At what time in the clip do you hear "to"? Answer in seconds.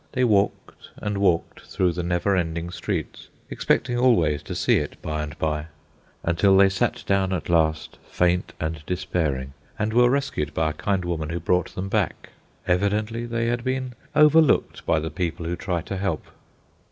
4.41-4.55, 15.81-15.97